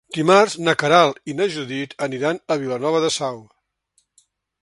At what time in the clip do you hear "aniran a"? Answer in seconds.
2.07-2.59